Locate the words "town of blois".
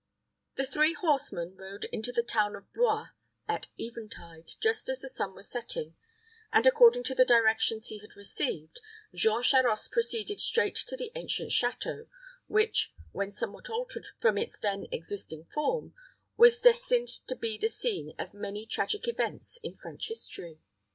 2.23-3.09